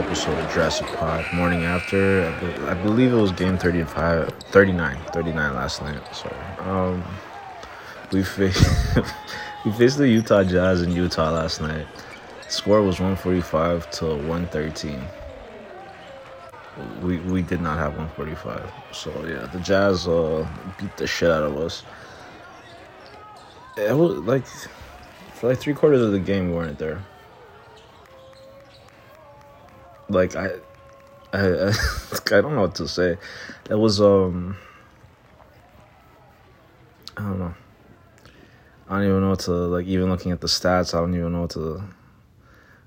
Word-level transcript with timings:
episode 0.00 0.38
of 0.38 0.50
Jurassic 0.50 0.86
Pod. 0.96 1.26
Morning 1.34 1.64
after, 1.64 2.24
I, 2.24 2.40
be- 2.40 2.62
I 2.64 2.74
believe 2.74 3.12
it 3.12 3.16
was 3.16 3.32
game 3.32 3.58
35, 3.58 4.30
39, 4.50 4.98
39 5.12 5.54
last 5.54 5.82
night. 5.82 6.00
Sorry. 6.16 6.34
Um, 6.60 7.04
we 8.10 8.22
faced 8.36 8.64
we 9.66 9.72
faced 9.72 9.98
the 9.98 10.08
Utah 10.08 10.42
Jazz 10.42 10.80
in 10.80 10.90
Utah 10.90 11.30
last 11.30 11.60
night. 11.60 11.86
Score 12.48 12.80
was 12.80 12.98
145 12.98 13.90
to 13.90 14.06
113. 14.06 15.02
We 17.02 17.18
we 17.18 17.42
did 17.42 17.60
not 17.60 17.76
have 17.76 17.92
145. 17.98 18.72
So 18.92 19.10
yeah, 19.26 19.50
the 19.52 19.60
Jazz 19.60 20.08
uh, 20.08 20.48
beat 20.80 20.96
the 20.96 21.06
shit 21.06 21.30
out 21.30 21.42
of 21.42 21.58
us. 21.58 21.84
It 23.76 23.94
was 23.94 24.16
like 24.20 24.46
for 25.34 25.50
like 25.50 25.58
three 25.58 25.74
quarters 25.74 26.00
of 26.00 26.12
the 26.12 26.20
game 26.20 26.48
we 26.48 26.54
weren't 26.54 26.78
there. 26.78 27.02
Like 30.10 30.34
I, 30.34 30.50
I, 31.32 31.40
I, 31.40 31.68
I 32.26 32.40
don't 32.40 32.54
know 32.54 32.62
what 32.62 32.74
to 32.76 32.88
say. 32.88 33.16
It 33.68 33.74
was 33.74 34.00
um, 34.00 34.56
I 37.16 37.22
don't 37.22 37.38
know. 37.38 37.54
I 38.88 38.94
don't 38.96 39.08
even 39.08 39.20
know 39.20 39.30
what 39.30 39.40
to 39.40 39.52
like. 39.52 39.86
Even 39.86 40.10
looking 40.10 40.32
at 40.32 40.40
the 40.40 40.48
stats, 40.48 40.94
I 40.94 41.00
don't 41.00 41.14
even 41.14 41.32
know 41.32 41.42
what 41.42 41.50
to 41.50 41.82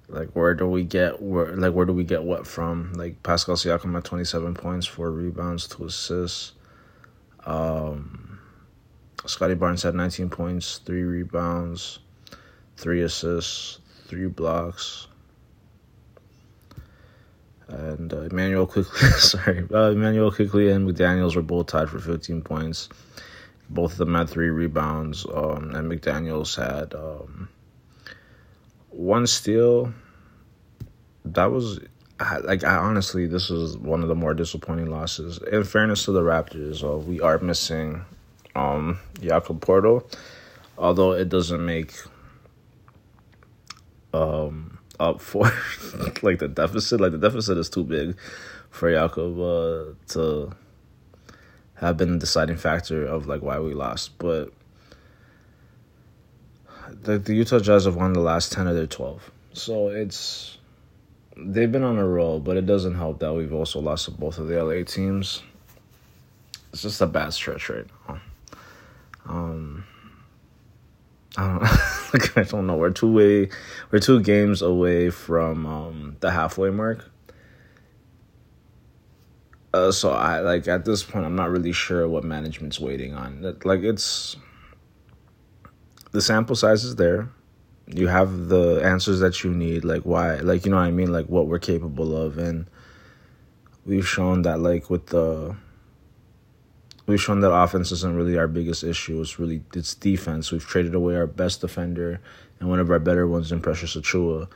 like. 0.09 0.31
Where 0.31 0.53
do 0.53 0.67
we 0.67 0.83
get 0.83 1.21
where 1.21 1.55
like 1.55 1.73
where 1.73 1.85
do 1.85 1.93
we 1.93 2.03
get 2.03 2.23
what 2.23 2.45
from? 2.45 2.93
Like 2.93 3.23
Pascal 3.23 3.55
Siakam 3.55 3.95
at 3.95 4.03
twenty 4.03 4.25
seven 4.25 4.53
points, 4.53 4.85
four 4.85 5.11
rebounds, 5.11 5.67
two 5.67 5.85
assists. 5.85 6.53
Um, 7.45 8.39
Scottie 9.25 9.55
Barnes 9.55 9.83
had 9.83 9.95
nineteen 9.95 10.29
points, 10.29 10.79
three 10.79 11.03
rebounds, 11.03 11.99
three 12.75 13.01
assists, 13.01 13.79
three 14.07 14.27
blocks. 14.27 15.07
And 17.73 18.13
uh, 18.13 18.21
Immanuel 18.21 18.67
Quickley, 18.67 19.09
sorry, 19.17 19.65
uh, 19.73 19.91
Immanuel 19.91 20.31
Quickley 20.31 20.69
and 20.69 20.87
McDaniels 20.87 21.35
were 21.35 21.41
both 21.41 21.67
tied 21.67 21.89
for 21.89 21.99
15 21.99 22.41
points. 22.41 22.87
Both 23.69 23.93
of 23.93 23.97
them 23.97 24.13
had 24.13 24.29
three 24.29 24.49
rebounds, 24.49 25.25
um, 25.25 25.73
and 25.73 25.91
McDaniels 25.91 26.55
had 26.55 26.93
um, 26.93 27.49
one 28.89 29.25
steal. 29.25 29.91
That 31.25 31.51
was 31.51 31.79
like 32.43 32.63
I 32.63 32.75
honestly, 32.75 33.25
this 33.25 33.49
is 33.49 33.77
one 33.77 34.03
of 34.03 34.07
the 34.07 34.15
more 34.15 34.33
disappointing 34.33 34.91
losses. 34.91 35.39
In 35.51 35.63
fairness 35.63 36.05
to 36.05 36.11
the 36.11 36.21
Raptors, 36.21 36.83
uh, 36.83 36.97
we 36.97 37.21
are 37.21 37.39
missing 37.39 38.05
um, 38.55 38.99
Jakob 39.19 39.61
Poeltl, 39.61 40.05
although 40.77 41.13
it 41.13 41.29
doesn't 41.29 41.65
make 41.65 41.93
um, 44.13 44.72
up 44.99 45.21
for 45.21 45.43
like 46.21 46.39
the 46.39 46.47
deficit. 46.47 46.99
Like 47.01 47.11
the 47.11 47.17
deficit 47.17 47.57
is 47.57 47.69
too 47.69 47.83
big 47.83 48.17
for 48.69 48.91
Jakob 48.91 49.39
uh, 49.39 49.83
to 50.09 50.55
have 51.75 51.97
been 51.97 52.13
the 52.13 52.19
deciding 52.19 52.57
factor 52.57 53.05
of 53.05 53.27
like 53.27 53.41
why 53.41 53.59
we 53.59 53.73
lost. 53.73 54.17
But 54.17 54.51
the, 56.89 57.17
the 57.17 57.35
Utah 57.35 57.59
Jazz 57.59 57.85
have 57.85 57.95
won 57.95 58.13
the 58.13 58.19
last 58.19 58.51
ten 58.51 58.67
of 58.67 58.75
their 58.75 58.87
twelve, 58.87 59.31
so 59.53 59.89
it's 59.89 60.57
they've 61.37 61.71
been 61.71 61.83
on 61.83 61.97
a 61.97 62.07
roll. 62.07 62.39
But 62.39 62.57
it 62.57 62.65
doesn't 62.65 62.95
help 62.95 63.19
that 63.19 63.33
we've 63.33 63.53
also 63.53 63.79
lost 63.79 64.05
to 64.05 64.11
both 64.11 64.37
of 64.37 64.47
the 64.47 64.63
LA 64.63 64.83
teams. 64.83 65.43
It's 66.71 66.81
just 66.81 67.01
a 67.01 67.07
bad 67.07 67.33
stretch 67.33 67.69
right 67.69 67.85
now. 68.07 68.21
Um, 69.25 69.85
I 71.37 71.47
don't, 71.47 71.61
I 72.35 72.43
don't 72.43 72.67
know. 72.67 72.75
We're 72.75 72.91
two 72.91 73.11
way, 73.11 73.49
we're 73.91 73.99
two 73.99 74.21
games 74.21 74.61
away 74.61 75.09
from 75.09 75.65
um, 75.65 76.17
the 76.19 76.31
halfway 76.31 76.69
mark. 76.69 77.09
Uh, 79.73 79.91
so 79.91 80.11
I 80.11 80.39
like 80.41 80.67
at 80.67 80.85
this 80.85 81.01
point, 81.01 81.25
I'm 81.25 81.35
not 81.35 81.49
really 81.49 81.71
sure 81.71 82.07
what 82.07 82.23
management's 82.23 82.79
waiting 82.79 83.15
on. 83.15 83.41
Like 83.63 83.81
it's 83.81 84.35
the 86.11 86.21
sample 86.21 86.55
size 86.55 86.83
is 86.83 86.95
there. 86.95 87.29
You 87.87 88.07
have 88.07 88.49
the 88.49 88.81
answers 88.83 89.19
that 89.21 89.43
you 89.43 89.51
need. 89.51 89.83
Like 89.83 90.03
why, 90.03 90.35
like 90.35 90.65
you 90.65 90.71
know 90.71 90.77
what 90.77 90.83
I 90.83 90.91
mean. 90.91 91.11
Like 91.11 91.25
what 91.25 91.47
we're 91.47 91.57
capable 91.57 92.15
of, 92.15 92.37
and 92.37 92.67
we've 93.83 94.07
shown 94.07 94.43
that 94.43 94.59
like 94.59 94.91
with 94.91 95.07
the 95.07 95.55
we've 97.05 97.21
shown 97.21 97.41
that 97.41 97.53
offense 97.53 97.91
isn't 97.91 98.15
really 98.15 98.37
our 98.37 98.47
biggest 98.47 98.83
issue. 98.83 99.21
It's 99.21 99.39
really 99.39 99.63
it's 99.73 99.93
defense. 99.93 100.51
We've 100.51 100.65
traded 100.65 100.95
away 100.95 101.15
our 101.15 101.27
best 101.27 101.61
defender 101.61 102.21
and 102.59 102.69
one 102.69 102.79
of 102.79 102.89
our 102.89 102.99
better 102.99 103.27
ones 103.27 103.51
in 103.51 103.61
Precious 103.61 103.95
Achiuwa. 103.95 104.47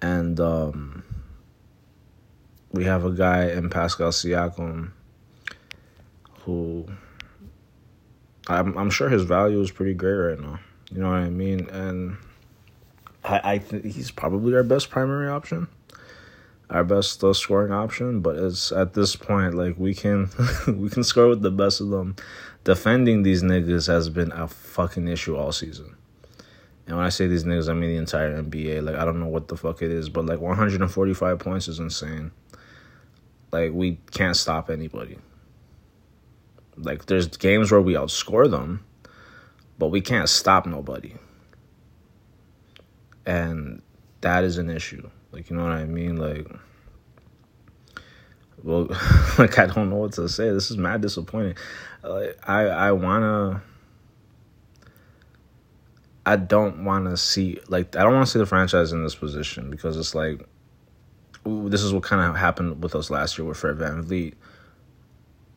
And 0.00 0.38
um, 0.40 1.04
we 2.72 2.84
have 2.84 3.04
a 3.04 3.10
guy 3.10 3.50
in 3.50 3.70
Pascal 3.70 4.10
Siakam 4.10 4.92
who 6.40 6.86
I'm 8.48 8.76
I'm 8.76 8.90
sure 8.90 9.08
his 9.08 9.22
value 9.22 9.60
is 9.60 9.70
pretty 9.70 9.94
great 9.94 10.12
right 10.12 10.40
now. 10.40 10.58
You 10.90 11.00
know 11.00 11.08
what 11.08 11.18
I 11.18 11.30
mean? 11.30 11.68
And 11.70 12.16
I, 13.24 13.40
I 13.44 13.58
think 13.58 13.84
he's 13.84 14.10
probably 14.10 14.54
our 14.54 14.64
best 14.64 14.90
primary 14.90 15.28
option 15.28 15.68
our 16.70 16.84
best 16.84 17.22
uh, 17.22 17.32
scoring 17.32 17.72
option, 17.72 18.20
but 18.20 18.36
it's 18.36 18.72
at 18.72 18.94
this 18.94 19.14
point 19.16 19.54
like 19.54 19.78
we 19.78 19.94
can 19.94 20.30
we 20.66 20.88
can 20.88 21.04
score 21.04 21.28
with 21.28 21.42
the 21.42 21.50
best 21.50 21.80
of 21.80 21.90
them. 21.90 22.16
Defending 22.64 23.22
these 23.22 23.42
niggas 23.42 23.88
has 23.88 24.08
been 24.08 24.32
a 24.32 24.46
fucking 24.46 25.08
issue 25.08 25.36
all 25.36 25.52
season. 25.52 25.96
And 26.86 26.96
when 26.96 27.06
I 27.06 27.10
say 27.10 27.26
these 27.26 27.44
niggas, 27.44 27.68
I 27.68 27.74
mean 27.74 27.90
the 27.90 27.96
entire 27.96 28.42
NBA. 28.42 28.84
Like 28.84 28.96
I 28.96 29.04
don't 29.04 29.20
know 29.20 29.28
what 29.28 29.48
the 29.48 29.56
fuck 29.56 29.82
it 29.82 29.90
is, 29.90 30.08
but 30.08 30.26
like 30.26 30.40
145 30.40 31.38
points 31.38 31.68
is 31.68 31.78
insane. 31.78 32.32
Like 33.50 33.72
we 33.72 33.98
can't 34.10 34.36
stop 34.36 34.70
anybody. 34.70 35.18
Like 36.76 37.06
there's 37.06 37.26
games 37.28 37.70
where 37.70 37.80
we 37.80 37.94
outscore 37.94 38.50
them, 38.50 38.84
but 39.78 39.88
we 39.88 40.00
can't 40.00 40.28
stop 40.28 40.66
nobody. 40.66 41.14
And 43.26 43.82
that 44.22 44.44
is 44.44 44.58
an 44.58 44.70
issue. 44.70 45.08
Like 45.30 45.50
you 45.50 45.56
know 45.56 45.64
what 45.64 45.72
I 45.72 45.84
mean? 45.84 46.16
Like 46.16 46.48
well 48.62 48.88
like 49.38 49.58
I 49.58 49.66
don't 49.66 49.90
know 49.90 49.96
what 49.96 50.12
to 50.14 50.28
say. 50.28 50.50
This 50.50 50.70
is 50.70 50.76
mad 50.76 51.00
disappointing. 51.02 51.56
Like 52.02 52.38
I 52.48 52.62
I 52.62 52.92
wanna 52.92 53.62
I 56.24 56.36
don't 56.36 56.84
wanna 56.84 57.16
see 57.16 57.60
like 57.68 57.94
I 57.96 58.02
don't 58.02 58.14
wanna 58.14 58.26
see 58.26 58.38
the 58.38 58.46
franchise 58.46 58.92
in 58.92 59.02
this 59.02 59.14
position 59.14 59.70
because 59.70 59.96
it's 59.96 60.14
like 60.14 60.46
ooh, 61.46 61.68
this 61.68 61.82
is 61.82 61.92
what 61.92 62.02
kind 62.02 62.22
of 62.28 62.36
happened 62.36 62.82
with 62.82 62.94
us 62.94 63.10
last 63.10 63.38
year 63.38 63.46
with 63.46 63.58
Fred 63.58 63.76
VanVleet. 63.76 64.34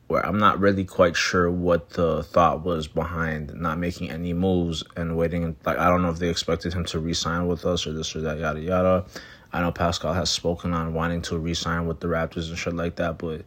Where 0.07 0.23
I'm 0.23 0.37
not 0.37 0.59
really 0.59 0.85
quite 0.85 1.15
sure 1.15 1.49
what 1.49 1.91
the 1.91 2.21
thought 2.21 2.63
was 2.63 2.87
behind 2.87 3.53
not 3.55 3.79
making 3.79 4.11
any 4.11 4.33
moves 4.33 4.83
and 4.95 5.17
waiting. 5.17 5.55
Like 5.65 5.79
I 5.79 5.89
don't 5.89 6.03
know 6.03 6.09
if 6.09 6.19
they 6.19 6.29
expected 6.29 6.73
him 6.73 6.85
to 6.85 6.99
re-sign 6.99 7.47
with 7.47 7.65
us 7.65 7.87
or 7.87 7.93
this 7.93 8.15
or 8.15 8.21
that, 8.21 8.37
yada 8.37 8.61
yada. 8.61 9.05
I 9.51 9.61
know 9.61 9.71
Pascal 9.71 10.13
has 10.13 10.29
spoken 10.29 10.73
on 10.73 10.93
wanting 10.93 11.21
to 11.23 11.37
re-sign 11.37 11.87
with 11.87 12.01
the 12.01 12.07
Raptors 12.07 12.49
and 12.49 12.57
shit 12.57 12.75
like 12.75 12.97
that, 12.97 13.17
but 13.17 13.45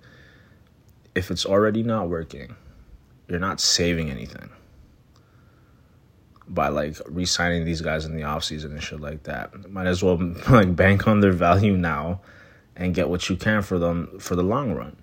if 1.15 1.31
it's 1.31 1.45
already 1.45 1.83
not 1.83 2.09
working, 2.09 2.57
you're 3.29 3.39
not 3.39 3.61
saving 3.61 4.11
anything 4.11 4.49
by 6.49 6.69
like 6.69 6.97
re-signing 7.07 7.65
these 7.65 7.83
guys 7.83 8.05
in 8.05 8.15
the 8.15 8.23
offseason 8.23 8.67
and 8.67 8.83
shit 8.83 9.01
like 9.01 9.25
that. 9.25 9.71
Might 9.71 9.87
as 9.87 10.03
well 10.03 10.17
like 10.51 10.75
bank 10.75 11.07
on 11.07 11.21
their 11.21 11.33
value 11.33 11.77
now 11.77 12.21
and 12.75 12.95
get 12.95 13.09
what 13.09 13.29
you 13.29 13.37
can 13.37 13.63
for 13.63 13.79
them 13.79 14.19
for 14.19 14.35
the 14.35 14.43
long 14.43 14.73
run. 14.73 14.97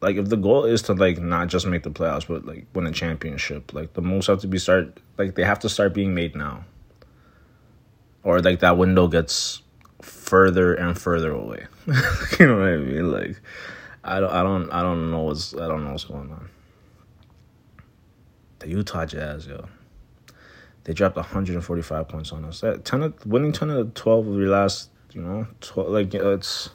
Like 0.00 0.16
if 0.16 0.28
the 0.28 0.36
goal 0.36 0.64
is 0.64 0.82
to 0.82 0.94
like 0.94 1.18
not 1.18 1.48
just 1.48 1.66
make 1.66 1.82
the 1.82 1.90
playoffs 1.90 2.28
but 2.28 2.44
like 2.44 2.66
win 2.74 2.86
a 2.86 2.92
championship, 2.92 3.74
like 3.74 3.94
the 3.94 4.02
moves 4.02 4.28
have 4.28 4.40
to 4.40 4.46
be 4.46 4.58
start 4.58 5.00
like 5.16 5.34
they 5.34 5.44
have 5.44 5.58
to 5.60 5.68
start 5.68 5.94
being 5.94 6.14
made 6.14 6.36
now. 6.36 6.64
Or 8.22 8.40
like 8.40 8.60
that 8.60 8.76
window 8.76 9.08
gets 9.08 9.62
further 10.02 10.74
and 10.74 10.98
further 10.98 11.32
away. 11.32 11.66
you 12.38 12.46
know 12.46 12.58
what 12.58 12.68
I 12.68 12.76
mean? 12.76 13.10
Like, 13.10 13.40
I 14.04 14.20
don't, 14.20 14.32
I 14.32 14.42
don't, 14.42 14.70
I 14.70 14.82
don't 14.82 15.10
know 15.10 15.22
what's, 15.22 15.54
I 15.54 15.66
don't 15.66 15.84
know 15.84 15.92
what's 15.92 16.04
going 16.04 16.30
on. 16.30 16.48
The 18.60 18.68
Utah 18.68 19.06
Jazz, 19.06 19.46
yo, 19.46 19.68
they 20.84 20.92
dropped 20.92 21.16
145 21.16 22.08
points 22.08 22.32
on 22.32 22.44
us. 22.44 22.60
That 22.60 22.84
ten, 22.84 23.02
of, 23.02 23.26
winning 23.26 23.52
10 23.52 23.70
of 23.70 23.94
12 23.94 24.26
of 24.26 24.34
your 24.34 24.48
last, 24.48 24.90
you 25.12 25.22
know, 25.22 25.46
12, 25.60 25.90
like 25.90 26.14
it's, 26.14 26.70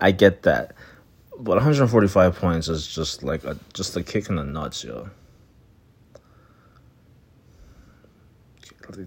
I 0.00 0.10
get 0.10 0.42
that, 0.42 0.74
but 1.38 1.54
145 1.54 2.36
points 2.36 2.68
is 2.68 2.86
just 2.86 3.22
like 3.22 3.44
a, 3.44 3.56
just 3.72 3.96
a 3.96 4.02
kick 4.02 4.28
in 4.28 4.36
the 4.36 4.44
nuts, 4.44 4.82
yo. 4.82 5.08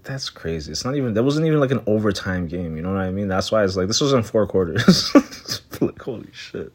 That's 0.03 0.29
crazy. 0.29 0.71
It's 0.71 0.85
not 0.85 0.95
even 0.95 1.15
that 1.15 1.23
wasn't 1.23 1.47
even 1.47 1.59
like 1.59 1.71
an 1.71 1.81
overtime 1.87 2.47
game. 2.47 2.75
You 2.77 2.83
know 2.83 2.93
what 2.93 3.01
I 3.01 3.11
mean? 3.11 3.27
That's 3.27 3.51
why 3.51 3.63
it's 3.63 3.75
like 3.75 3.87
this 3.87 3.99
was 3.99 4.13
in 4.13 4.21
four 4.21 4.45
quarters. 4.45 5.11
like 5.81 5.99
holy 5.99 6.29
shit. 6.31 6.71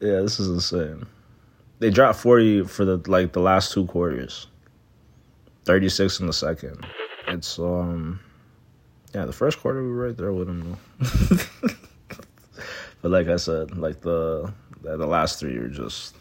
Yeah, 0.00 0.20
this 0.20 0.40
is 0.40 0.48
insane. 0.48 1.04
They 1.80 1.90
dropped 1.90 2.18
forty 2.18 2.64
for 2.64 2.86
the 2.86 2.96
like 3.10 3.32
the 3.32 3.40
last 3.40 3.72
two 3.72 3.84
quarters. 3.84 4.46
Thirty 5.66 5.90
six 5.90 6.18
in 6.18 6.26
the 6.26 6.32
second. 6.32 6.86
It's 7.26 7.58
um, 7.58 8.20
yeah, 9.14 9.26
the 9.26 9.32
first 9.34 9.60
quarter 9.60 9.82
we 9.82 9.90
were 9.90 10.06
right 10.06 10.16
there 10.16 10.32
with 10.32 10.48
them 10.48 10.78
though. 10.98 11.68
but 13.02 13.10
like 13.10 13.28
I 13.28 13.36
said, 13.36 13.76
like 13.76 14.00
the 14.00 14.52
the 14.82 14.96
last 15.06 15.40
three 15.40 15.56
are 15.56 15.68
just 15.68 16.14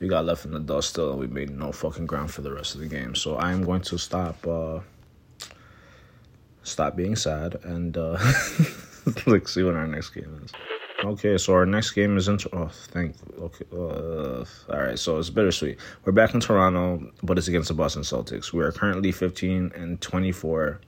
we 0.00 0.08
got 0.08 0.24
left 0.24 0.44
in 0.44 0.52
the 0.52 0.60
dust 0.60 0.90
still 0.90 1.10
and 1.10 1.20
we 1.20 1.26
made 1.26 1.50
no 1.50 1.72
fucking 1.72 2.06
ground 2.06 2.30
for 2.30 2.42
the 2.42 2.52
rest 2.52 2.74
of 2.74 2.80
the 2.80 2.88
game. 2.88 3.14
So 3.14 3.36
I 3.36 3.52
am 3.52 3.62
going 3.64 3.82
to 3.82 3.98
stop 3.98 4.46
uh 4.46 4.80
stop 6.62 6.96
being 6.96 7.16
sad 7.16 7.56
and 7.64 7.96
uh 7.96 8.18
like 9.26 9.48
see 9.48 9.62
what 9.62 9.74
our 9.74 9.86
next 9.86 10.10
game 10.10 10.40
is. 10.44 10.52
Okay, 11.04 11.36
so 11.36 11.52
our 11.52 11.66
next 11.66 11.90
game 11.90 12.16
is 12.16 12.28
in. 12.28 12.38
Oh, 12.52 12.68
thank. 12.68 13.14
Okay, 13.38 13.64
uh, 13.72 14.44
all 14.72 14.80
right. 14.80 14.98
So 14.98 15.18
it's 15.18 15.28
bittersweet. 15.28 15.78
We're 16.04 16.12
back 16.12 16.32
in 16.32 16.40
Toronto, 16.40 17.12
but 17.22 17.36
it's 17.36 17.48
against 17.48 17.68
the 17.68 17.74
Boston 17.74 18.02
Celtics. 18.02 18.52
We 18.52 18.62
are 18.62 18.72
currently 18.72 19.12
fifteen 19.12 19.70
and 19.74 20.00
twenty 20.00 20.32
four. 20.32 20.80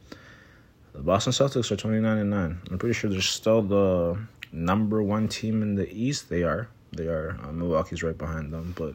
The 0.94 1.02
Boston 1.02 1.34
Celtics 1.34 1.70
are 1.70 1.76
twenty 1.76 2.00
nine 2.00 2.16
and 2.16 2.30
nine. 2.30 2.60
I'm 2.70 2.78
pretty 2.78 2.94
sure 2.94 3.10
they're 3.10 3.20
still 3.20 3.60
the 3.60 4.16
number 4.52 5.02
one 5.02 5.28
team 5.28 5.62
in 5.62 5.74
the 5.74 5.88
East. 5.92 6.28
They 6.28 6.42
are. 6.42 6.68
They 6.92 7.06
are. 7.06 7.38
Uh, 7.42 7.52
Milwaukee's 7.52 8.02
right 8.02 8.16
behind 8.16 8.52
them, 8.52 8.74
but 8.76 8.94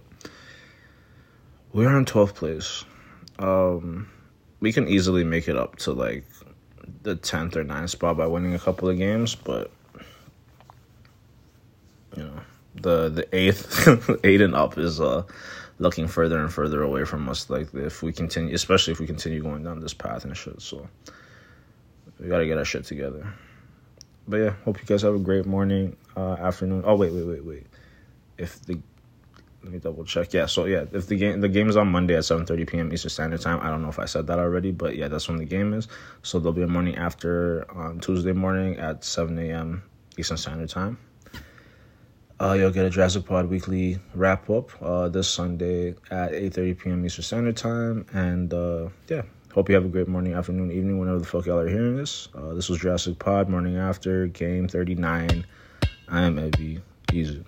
we 1.74 1.86
are 1.86 1.98
in 1.98 2.06
twelfth 2.06 2.36
place. 2.36 2.86
Um, 3.40 4.10
we 4.60 4.72
can 4.72 4.88
easily 4.88 5.24
make 5.24 5.48
it 5.48 5.58
up 5.58 5.78
to 5.78 5.92
like 5.92 6.26
the 7.04 7.16
tenth 7.16 7.56
or 7.56 7.64
9th 7.64 7.90
spot 7.90 8.18
by 8.18 8.28
winning 8.28 8.54
a 8.54 8.60
couple 8.60 8.90
of 8.90 8.98
games, 8.98 9.36
but 9.36 9.72
you 12.16 12.24
know 12.24 12.40
the 12.76 13.10
the 13.10 13.36
eighth 13.36 14.20
eight 14.24 14.42
and 14.42 14.56
up 14.56 14.78
is 14.78 15.00
uh 15.00 15.24
looking 15.80 16.08
further 16.08 16.40
and 16.40 16.54
further 16.54 16.84
away 16.84 17.06
from 17.06 17.28
us. 17.28 17.50
Like 17.50 17.74
if 17.74 18.04
we 18.04 18.14
continue, 18.14 18.54
especially 18.54 18.92
if 18.94 19.00
we 19.00 19.08
continue 19.08 19.42
going 19.42 19.64
down 19.64 19.80
this 19.80 19.94
path 19.94 20.26
and 20.26 20.38
shit. 20.38 20.62
So 20.62 20.88
we 22.20 22.28
gotta 22.28 22.46
get 22.46 22.58
our 22.58 22.66
shit 22.66 22.86
together. 22.86 23.34
But 24.28 24.38
yeah, 24.38 24.54
hope 24.66 24.80
you 24.80 24.86
guys 24.86 25.02
have 25.02 25.16
a 25.16 25.20
great 25.20 25.46
morning, 25.46 25.98
uh, 26.16 26.34
afternoon. 26.34 26.84
Oh 26.86 26.96
wait, 26.96 27.12
wait, 27.12 27.26
wait, 27.26 27.46
wait. 27.46 27.68
If 28.38 28.62
the 28.66 28.80
let 29.64 29.74
me 29.74 29.80
double 29.80 30.04
check. 30.06 30.34
Yeah, 30.34 30.48
so 30.48 30.66
yeah, 30.66 30.86
if 30.92 31.08
the 31.08 31.16
game 31.16 31.42
the 31.42 31.50
game 31.50 31.70
is 31.70 31.78
on 31.78 31.88
Monday 31.90 32.16
at 32.16 32.26
seven 32.26 32.46
thirty 32.46 32.66
p.m. 32.66 32.92
Eastern 32.92 33.10
Standard 33.10 33.42
Time. 33.42 33.60
I 33.62 33.70
don't 33.70 33.82
know 33.82 33.90
if 33.90 34.00
I 34.00 34.06
said 34.06 34.28
that 34.28 34.40
already, 34.40 34.72
but 34.72 34.96
yeah, 34.96 35.08
that's 35.08 35.28
when 35.28 35.38
the 35.38 35.46
game 35.46 35.74
is. 35.74 35.88
So 36.24 36.40
there'll 36.40 36.54
be 36.54 36.64
a 36.64 36.68
morning 36.68 36.96
after 36.96 37.70
on 37.72 38.00
Tuesday 38.00 38.34
morning 38.34 38.78
at 38.78 39.04
seven 39.04 39.38
a.m. 39.38 39.84
Eastern 40.18 40.38
Standard 40.38 40.70
Time. 40.70 40.98
Uh, 42.40 42.54
you'll 42.54 42.72
get 42.72 42.86
a 42.86 42.90
Jurassic 42.90 43.24
Pod 43.26 43.46
weekly 43.46 44.00
wrap 44.16 44.50
up 44.50 44.72
uh, 44.82 45.10
this 45.10 45.28
Sunday 45.28 45.90
at 46.10 46.32
8:30 46.32 46.80
p.m. 46.80 47.06
Eastern 47.06 47.24
Standard 47.24 47.58
Time, 47.58 48.08
and 48.14 48.52
uh, 48.52 48.90
yeah, 49.08 49.22
hope 49.54 49.70
you 49.70 49.76
have 49.76 49.86
a 49.86 49.90
great 49.90 50.08
morning, 50.08 50.34
afternoon, 50.34 50.72
evening, 50.72 51.00
whenever 51.00 51.20
the 51.20 51.26
fuck 51.26 51.46
y'all 51.46 51.60
are 51.60 51.68
hearing 51.68 51.98
this. 51.98 52.30
Uh, 52.36 52.54
this 52.54 52.70
was 52.70 52.80
Jurassic 52.80 53.20
Pod 53.20 53.50
morning 53.50 53.78
after 53.78 54.28
game 54.28 54.68
39. 54.68 55.46
I 56.10 56.22
am 56.22 56.36
Ebby. 56.38 56.82
Easy. 57.12 57.44